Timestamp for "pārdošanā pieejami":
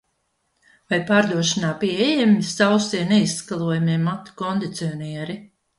1.09-2.49